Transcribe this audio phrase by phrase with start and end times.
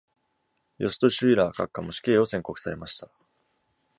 [0.79, 3.11] ヨスト・シュイラー閣下も死刑を宣告されました。